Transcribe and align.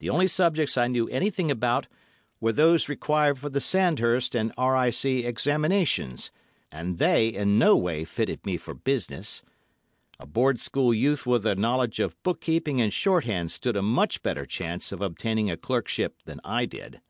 The 0.00 0.10
only 0.10 0.26
subjects 0.26 0.76
I 0.76 0.88
knew 0.88 1.06
anything 1.06 1.48
about 1.48 1.86
were 2.40 2.50
those 2.50 2.88
required 2.88 3.38
for 3.38 3.48
the 3.48 3.60
Sandhurst 3.60 4.34
and 4.34 4.52
R.I.C. 4.58 5.24
Examinations, 5.24 6.32
and 6.72 6.98
they 6.98 7.28
in 7.28 7.60
no 7.60 7.76
way 7.76 8.02
fitted 8.04 8.44
me 8.44 8.56
for 8.56 8.74
business. 8.74 9.40
A 10.18 10.26
board 10.26 10.58
school 10.58 10.92
youth 10.92 11.26
with 11.26 11.46
a 11.46 11.54
knowledge 11.54 12.00
of 12.00 12.20
book 12.24 12.40
keeping 12.40 12.80
and 12.80 12.92
shorthand 12.92 13.52
stood 13.52 13.76
a 13.76 13.82
much 13.82 14.20
better 14.24 14.46
chance 14.46 14.90
of 14.90 15.00
obtaining 15.00 15.48
a 15.48 15.56
clerkship 15.56 16.16
than 16.24 16.40
I 16.42 16.64
did. 16.66 17.00